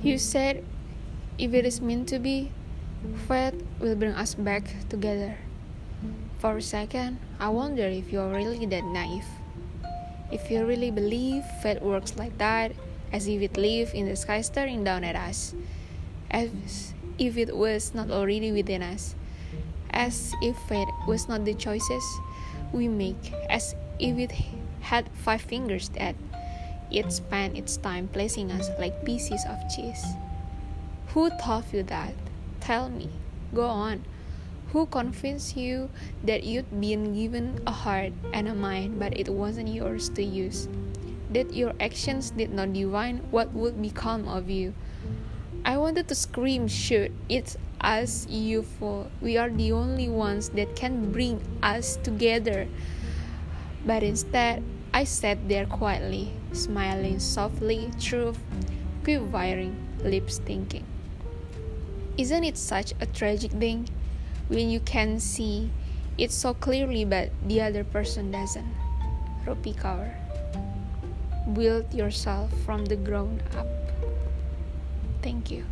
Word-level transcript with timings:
You 0.00 0.16
said 0.16 0.64
if 1.38 1.54
it 1.54 1.66
is 1.66 1.80
meant 1.80 2.08
to 2.10 2.18
be, 2.18 2.52
fate 3.26 3.54
will 3.80 3.96
bring 3.96 4.12
us 4.12 4.34
back 4.34 4.70
together. 4.88 5.38
For 6.38 6.58
a 6.58 6.62
second, 6.62 7.18
I 7.40 7.48
wonder 7.48 7.82
if 7.82 8.12
you're 8.12 8.30
really 8.30 8.64
that 8.66 8.84
naive. 8.84 9.26
If 10.30 10.50
you 10.50 10.64
really 10.64 10.92
believe 10.92 11.42
fate 11.62 11.82
works 11.82 12.14
like 12.16 12.38
that, 12.38 12.72
as 13.12 13.26
if 13.26 13.42
it 13.42 13.56
lived 13.56 13.94
in 13.94 14.06
the 14.06 14.14
sky 14.14 14.40
staring 14.42 14.84
down 14.84 15.02
at 15.02 15.16
us, 15.16 15.54
as 16.30 16.94
if 17.18 17.36
it 17.36 17.56
was 17.56 17.92
not 17.92 18.10
already 18.10 18.52
within 18.52 18.82
us, 18.82 19.16
as 19.90 20.32
if 20.42 20.56
fate 20.68 20.86
was 21.08 21.26
not 21.26 21.44
the 21.44 21.54
choices 21.54 22.04
we 22.72 22.86
make, 22.86 23.32
as 23.50 23.74
if 23.98 24.16
it 24.16 24.30
had 24.80 25.10
five 25.10 25.42
fingers 25.42 25.88
that 25.98 26.14
it 26.90 27.12
spent 27.12 27.56
its 27.56 27.76
time 27.76 28.08
placing 28.08 28.50
us 28.50 28.70
like 28.78 29.04
pieces 29.04 29.44
of 29.48 29.58
cheese. 29.74 30.04
Who 31.08 31.30
taught 31.40 31.72
you 31.72 31.82
that? 31.84 32.14
Tell 32.60 32.88
me. 32.88 33.10
Go 33.54 33.66
on. 33.66 34.04
Who 34.72 34.84
convinced 34.86 35.56
you 35.56 35.88
that 36.24 36.44
you'd 36.44 36.68
been 36.80 37.14
given 37.14 37.62
a 37.66 37.72
heart 37.72 38.12
and 38.34 38.48
a 38.48 38.54
mind, 38.54 38.98
but 38.98 39.16
it 39.16 39.28
wasn't 39.28 39.68
yours 39.68 40.10
to 40.10 40.22
use? 40.22 40.68
That 41.32 41.54
your 41.54 41.72
actions 41.80 42.30
did 42.30 42.52
not 42.52 42.72
divine 42.72 43.24
what 43.30 43.52
would 43.52 43.80
become 43.80 44.28
of 44.28 44.50
you? 44.50 44.74
I 45.64 45.76
wanted 45.78 46.08
to 46.08 46.14
scream, 46.14 46.68
shoot, 46.68 47.12
it's 47.28 47.56
us, 47.80 48.26
you 48.28 48.62
fool. 48.62 49.10
We 49.20 49.36
are 49.36 49.50
the 49.50 49.72
only 49.72 50.08
ones 50.08 50.50
that 50.50 50.76
can 50.76 51.12
bring 51.12 51.40
us 51.62 51.96
together. 52.02 52.68
But 53.84 54.02
instead, 54.02 54.62
I 54.98 55.04
sat 55.04 55.38
there 55.46 55.64
quietly, 55.64 56.32
smiling 56.50 57.20
softly 57.20 57.88
through 58.00 58.34
quivering 59.04 59.78
lips, 60.02 60.38
thinking, 60.42 60.82
Isn't 62.18 62.42
it 62.42 62.58
such 62.58 62.94
a 62.98 63.06
tragic 63.06 63.52
thing? 63.52 63.86
when 64.48 64.68
you 64.68 64.80
can 64.80 65.20
see 65.20 65.70
it 66.18 66.32
so 66.32 66.52
clearly 66.52 67.04
but 67.04 67.30
the 67.46 67.62
other 67.62 67.84
person 67.84 68.32
doesn't. 68.32 68.66
Rupi 69.46 69.70
Kaur. 69.70 70.10
Build 71.54 71.94
yourself 71.94 72.50
from 72.66 72.86
the 72.86 72.96
ground 72.96 73.40
up. 73.54 73.70
Thank 75.22 75.52
you. 75.52 75.64